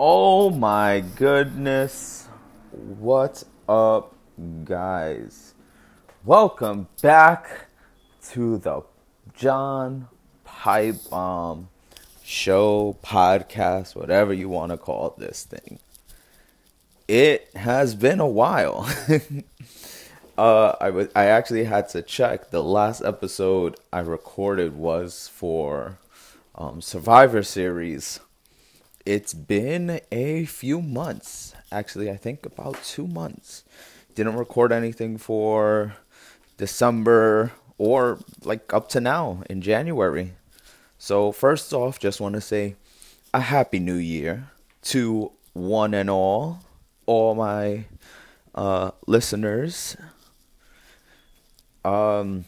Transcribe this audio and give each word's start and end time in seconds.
Oh 0.00 0.50
my 0.50 1.00
goodness. 1.16 2.28
What 2.70 3.42
up, 3.68 4.14
guys? 4.62 5.54
Welcome 6.24 6.86
back 7.02 7.66
to 8.28 8.58
the 8.58 8.82
John 9.34 10.06
Pipe 10.44 11.10
Bomb 11.10 11.68
show, 12.22 12.96
podcast, 13.02 13.96
whatever 13.96 14.32
you 14.32 14.48
want 14.48 14.70
to 14.70 14.78
call 14.78 15.16
this 15.18 15.42
thing. 15.42 15.80
It 17.08 17.50
has 17.56 17.96
been 17.96 18.20
a 18.20 18.28
while. 18.28 18.88
uh, 20.38 20.76
I 20.80 21.08
I 21.16 21.24
actually 21.24 21.64
had 21.64 21.88
to 21.88 22.02
check. 22.02 22.50
The 22.50 22.62
last 22.62 23.02
episode 23.02 23.74
I 23.92 23.98
recorded 23.98 24.76
was 24.76 25.26
for 25.26 25.98
um, 26.54 26.80
Survivor 26.82 27.42
Series 27.42 28.20
it's 29.08 29.32
been 29.32 30.02
a 30.12 30.44
few 30.44 30.82
months. 30.82 31.54
Actually, 31.72 32.10
I 32.10 32.16
think 32.18 32.44
about 32.44 32.82
two 32.84 33.06
months. 33.06 33.64
Didn't 34.14 34.36
record 34.36 34.70
anything 34.70 35.16
for 35.16 35.94
December 36.58 37.52
or 37.78 38.18
like 38.44 38.70
up 38.74 38.90
to 38.90 39.00
now 39.00 39.42
in 39.48 39.62
January. 39.62 40.32
So, 40.98 41.32
first 41.32 41.72
off, 41.72 41.98
just 41.98 42.20
want 42.20 42.34
to 42.34 42.42
say 42.42 42.76
a 43.32 43.40
happy 43.40 43.78
new 43.78 43.94
year 43.94 44.50
to 44.92 45.32
one 45.54 45.94
and 45.94 46.10
all, 46.10 46.58
all 47.06 47.34
my 47.34 47.86
uh, 48.54 48.90
listeners. 49.06 49.96
Um, 51.82 52.44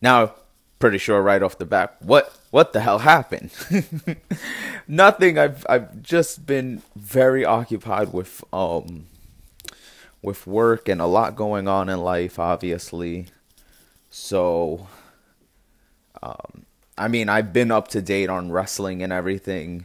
now, 0.00 0.32
pretty 0.78 0.98
sure 0.98 1.22
right 1.22 1.42
off 1.42 1.58
the 1.58 1.66
bat, 1.66 1.96
what 2.00 2.36
what 2.50 2.72
the 2.72 2.80
hell 2.80 2.98
happened? 2.98 3.50
Nothing. 4.88 5.38
I've 5.38 5.66
I've 5.68 6.02
just 6.02 6.46
been 6.46 6.82
very 6.94 7.44
occupied 7.44 8.12
with 8.12 8.44
um 8.52 9.06
with 10.22 10.46
work 10.46 10.88
and 10.88 11.00
a 11.00 11.06
lot 11.06 11.36
going 11.36 11.68
on 11.68 11.88
in 11.88 12.00
life, 12.00 12.38
obviously. 12.38 13.26
So, 14.10 14.88
um, 16.22 16.66
I 16.98 17.08
mean, 17.08 17.28
I've 17.28 17.52
been 17.52 17.70
up 17.70 17.88
to 17.88 18.02
date 18.02 18.30
on 18.30 18.50
wrestling 18.50 19.02
and 19.02 19.12
everything, 19.12 19.84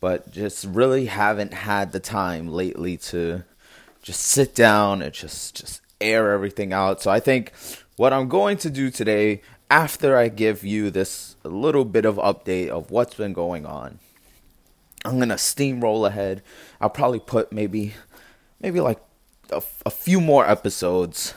but 0.00 0.30
just 0.30 0.64
really 0.64 1.06
haven't 1.06 1.52
had 1.52 1.92
the 1.92 2.00
time 2.00 2.48
lately 2.48 2.96
to 2.98 3.44
just 4.02 4.20
sit 4.20 4.54
down 4.54 5.02
and 5.02 5.12
just 5.12 5.56
just 5.56 5.80
air 6.00 6.32
everything 6.32 6.72
out. 6.72 7.02
So 7.02 7.10
I 7.10 7.20
think 7.20 7.52
what 7.96 8.12
I'm 8.12 8.28
going 8.28 8.58
to 8.58 8.70
do 8.70 8.90
today 8.90 9.42
after 9.74 10.16
I 10.16 10.28
give 10.28 10.62
you 10.62 10.88
this 10.88 11.34
little 11.42 11.84
bit 11.84 12.04
of 12.04 12.14
update 12.14 12.68
of 12.68 12.92
what's 12.92 13.14
been 13.14 13.32
going 13.32 13.66
on, 13.66 13.98
I'm 15.04 15.18
gonna 15.18 15.34
steamroll 15.34 16.06
ahead. 16.06 16.44
I'll 16.80 16.90
probably 16.90 17.18
put 17.18 17.50
maybe, 17.50 17.94
maybe 18.60 18.78
like 18.78 19.00
a, 19.50 19.60
a 19.84 19.90
few 19.90 20.20
more 20.20 20.48
episodes, 20.48 21.34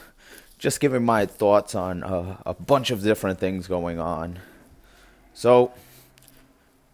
just 0.60 0.80
giving 0.80 1.04
my 1.04 1.26
thoughts 1.26 1.74
on 1.74 2.04
uh, 2.04 2.38
a 2.46 2.54
bunch 2.54 2.92
of 2.92 3.02
different 3.02 3.40
things 3.40 3.66
going 3.66 4.00
on. 4.00 4.38
So, 5.34 5.72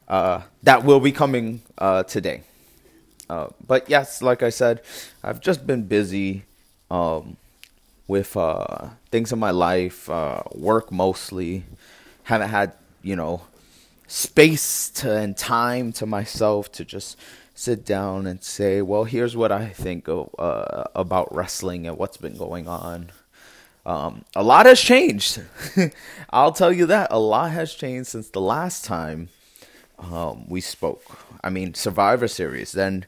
uh, 0.07 0.43
that 0.63 0.85
will 0.85 1.01
be 1.01 1.11
coming 1.11 1.61
uh, 1.77 2.03
today. 2.03 2.43
Uh, 3.29 3.47
but 3.67 3.89
yes, 3.89 4.21
like 4.21 4.43
I 4.43 4.49
said, 4.49 4.81
I've 5.21 5.41
just 5.41 5.67
been 5.67 5.87
busy. 5.87 6.45
Um, 6.89 7.35
with 8.07 8.35
uh, 8.35 8.89
things 9.11 9.31
in 9.31 9.39
my 9.39 9.51
life, 9.51 10.09
uh, 10.09 10.43
work 10.53 10.91
mostly. 10.91 11.63
Haven't 12.23 12.49
had, 12.49 12.73
you 13.01 13.15
know, 13.15 13.41
space 14.07 14.89
to, 14.89 15.15
and 15.15 15.35
time 15.37 15.91
to 15.93 16.05
myself 16.05 16.71
to 16.73 16.85
just 16.85 17.17
sit 17.55 17.85
down 17.85 18.27
and 18.27 18.43
say, 18.43 18.81
well, 18.81 19.03
here's 19.03 19.35
what 19.35 19.51
I 19.51 19.67
think 19.69 20.07
of, 20.07 20.29
uh, 20.37 20.85
about 20.95 21.33
wrestling 21.33 21.87
and 21.87 21.97
what's 21.97 22.17
been 22.17 22.37
going 22.37 22.67
on. 22.67 23.11
Um, 23.85 24.23
a 24.35 24.43
lot 24.43 24.65
has 24.65 24.79
changed. 24.79 25.41
I'll 26.29 26.53
tell 26.53 26.71
you 26.71 26.85
that. 26.87 27.07
A 27.11 27.19
lot 27.19 27.51
has 27.51 27.73
changed 27.73 28.07
since 28.07 28.29
the 28.29 28.41
last 28.41 28.85
time 28.85 29.29
um, 29.99 30.47
we 30.47 30.61
spoke. 30.61 31.03
I 31.43 31.49
mean, 31.49 31.73
Survivor 31.73 32.27
Series. 32.27 32.71
Then 32.71 33.05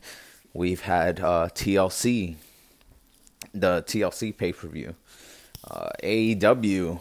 we've 0.53 0.81
had 0.81 1.19
uh, 1.21 1.49
TLC 1.53 2.35
the 3.59 3.83
TLC 3.87 4.35
pay 4.35 4.51
per 4.51 4.67
view. 4.67 4.95
Uh, 5.69 5.89
AEW 6.03 6.99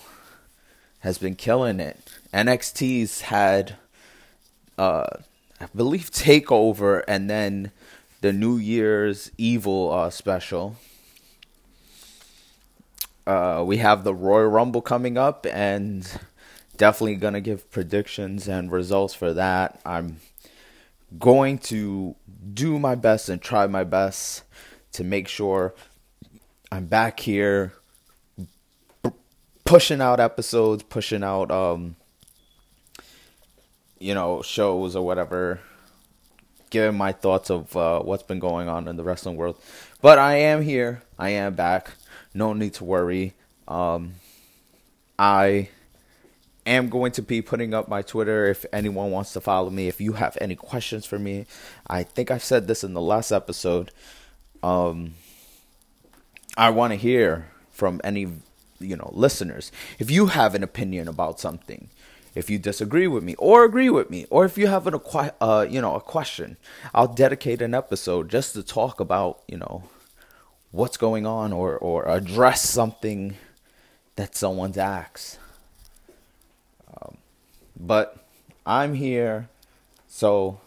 has 1.00 1.18
been 1.18 1.34
killing 1.34 1.80
it. 1.80 1.98
NXT's 2.32 3.22
had, 3.22 3.76
uh, 4.78 5.04
I 5.60 5.66
believe, 5.74 6.10
Takeover 6.12 7.02
and 7.06 7.28
then 7.28 7.72
the 8.20 8.32
New 8.32 8.56
Year's 8.56 9.30
Evil 9.36 9.92
uh, 9.92 10.08
special. 10.08 10.76
Uh, 13.26 13.62
we 13.66 13.78
have 13.78 14.04
the 14.04 14.14
Royal 14.14 14.48
Rumble 14.48 14.82
coming 14.82 15.16
up, 15.16 15.46
and 15.50 16.20
definitely 16.76 17.16
gonna 17.16 17.40
give 17.40 17.70
predictions 17.70 18.48
and 18.48 18.70
results 18.70 19.14
for 19.14 19.32
that. 19.32 19.80
I'm 19.84 20.20
going 21.18 21.58
to 21.58 22.16
do 22.52 22.78
my 22.78 22.94
best 22.94 23.28
and 23.28 23.40
try 23.40 23.66
my 23.66 23.84
best 23.84 24.42
to 24.92 25.04
make 25.04 25.28
sure 25.28 25.74
I'm 26.74 26.86
back 26.86 27.20
here 27.20 27.72
pushing 29.64 30.00
out 30.00 30.18
episodes, 30.18 30.82
pushing 30.82 31.22
out 31.22 31.52
um 31.52 31.94
you 34.00 34.12
know, 34.12 34.42
shows 34.42 34.96
or 34.96 35.06
whatever, 35.06 35.60
giving 36.70 36.98
my 36.98 37.12
thoughts 37.12 37.48
of 37.48 37.76
uh, 37.76 38.00
what's 38.00 38.24
been 38.24 38.40
going 38.40 38.68
on 38.68 38.88
in 38.88 38.96
the 38.96 39.04
wrestling 39.04 39.36
world. 39.36 39.56
But 40.02 40.18
I 40.18 40.34
am 40.34 40.62
here. 40.62 41.02
I 41.16 41.30
am 41.30 41.54
back. 41.54 41.92
No 42.34 42.52
need 42.54 42.74
to 42.74 42.84
worry. 42.84 43.34
Um 43.68 44.14
I 45.16 45.68
am 46.66 46.88
going 46.88 47.12
to 47.12 47.22
be 47.22 47.40
putting 47.40 47.72
up 47.72 47.86
my 47.86 48.02
Twitter 48.02 48.46
if 48.46 48.66
anyone 48.72 49.12
wants 49.12 49.32
to 49.34 49.40
follow 49.40 49.70
me. 49.70 49.86
If 49.86 50.00
you 50.00 50.14
have 50.14 50.36
any 50.40 50.56
questions 50.56 51.06
for 51.06 51.20
me, 51.20 51.46
I 51.86 52.02
think 52.02 52.32
I've 52.32 52.42
said 52.42 52.66
this 52.66 52.82
in 52.82 52.94
the 52.94 53.00
last 53.00 53.30
episode. 53.30 53.92
Um, 54.60 55.14
I 56.56 56.70
want 56.70 56.92
to 56.92 56.96
hear 56.96 57.48
from 57.70 58.00
any 58.04 58.28
you 58.80 58.96
know 58.96 59.10
listeners. 59.12 59.72
If 59.98 60.10
you 60.10 60.26
have 60.26 60.54
an 60.54 60.62
opinion 60.62 61.08
about 61.08 61.40
something, 61.40 61.88
if 62.34 62.50
you 62.50 62.58
disagree 62.58 63.06
with 63.06 63.22
me 63.22 63.34
or 63.36 63.64
agree 63.64 63.90
with 63.90 64.10
me, 64.10 64.26
or 64.30 64.44
if 64.44 64.58
you 64.58 64.66
have 64.66 64.86
an 64.86 65.00
uh, 65.40 65.66
you 65.68 65.80
know 65.80 65.94
a 65.94 66.00
question, 66.00 66.56
I'll 66.94 67.12
dedicate 67.12 67.62
an 67.62 67.74
episode 67.74 68.28
just 68.28 68.54
to 68.54 68.62
talk 68.62 69.00
about 69.00 69.42
you 69.48 69.58
know 69.58 69.84
what's 70.70 70.96
going 70.96 71.26
on 71.26 71.52
or 71.52 71.76
or 71.76 72.08
address 72.08 72.68
something 72.68 73.36
that 74.16 74.36
someone's 74.36 74.78
asked. 74.78 75.38
Um, 76.88 77.16
but 77.78 78.24
I'm 78.66 78.94
here, 78.94 79.48
so 80.06 80.60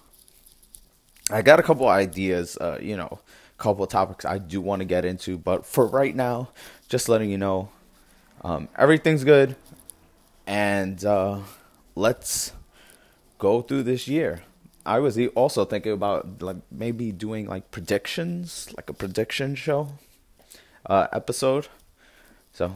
I 1.29 1.41
got 1.41 1.59
a 1.59 1.63
couple 1.63 1.87
ideas. 1.87 2.57
Uh, 2.57 2.79
you 2.81 2.95
know, 2.95 3.19
couple 3.57 3.83
of 3.83 3.89
topics 3.89 4.25
I 4.25 4.37
do 4.37 4.61
want 4.61 4.81
to 4.81 4.85
get 4.85 5.05
into, 5.05 5.37
but 5.37 5.65
for 5.65 5.85
right 5.87 6.15
now, 6.15 6.49
just 6.89 7.09
letting 7.09 7.29
you 7.29 7.37
know, 7.37 7.69
um, 8.43 8.69
everything's 8.77 9.23
good, 9.23 9.55
and 10.45 11.03
uh, 11.03 11.39
let's 11.95 12.53
go 13.37 13.61
through 13.61 13.83
this 13.83 14.07
year. 14.07 14.43
I 14.85 14.99
was 14.99 15.19
also 15.35 15.65
thinking 15.65 15.91
about 15.91 16.41
like 16.41 16.57
maybe 16.71 17.11
doing 17.11 17.47
like 17.47 17.71
predictions, 17.71 18.69
like 18.77 18.89
a 18.89 18.93
prediction 18.93 19.55
show 19.55 19.89
uh, 20.85 21.07
episode. 21.11 21.67
So 22.53 22.75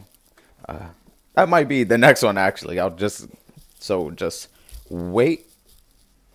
uh, 0.68 0.88
that 1.36 1.48
might 1.48 1.70
be 1.70 1.84
the 1.84 1.98
next 1.98 2.22
one. 2.24 2.38
Actually, 2.38 2.80
I'll 2.80 2.90
just 2.90 3.28
so 3.80 4.12
just 4.12 4.50
wait 4.90 5.48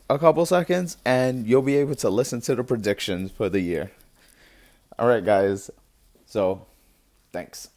a 0.09 0.19
couple 0.19 0.47
seconds, 0.47 0.97
and 1.05 1.47
you'll 1.47 1.63
be 1.63 1.77
able 1.77 1.97
to 1.97 2.09
listen 2.09 2.41
to 2.43 2.55
the 2.55 2.65
predictions 2.65 3.31
for 3.31 3.49
the 3.49 3.61
year. 3.61 3.91
All 4.99 5.07
right, 5.07 5.25
guys. 5.25 5.71
So, 6.25 6.67
thanks. 7.33 7.69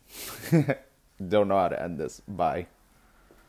Don't 1.28 1.48
know 1.50 1.58
how 1.58 1.68
to 1.68 1.82
end 1.82 1.98
this. 1.98 2.22
Bye. 2.28 2.68